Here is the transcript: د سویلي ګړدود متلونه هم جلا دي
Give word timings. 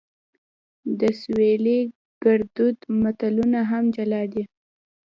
د 0.99 1.01
سویلي 1.21 1.79
ګړدود 2.23 2.77
متلونه 3.01 3.59
هم 3.71 3.83
جلا 3.95 4.21
دي 4.33 4.43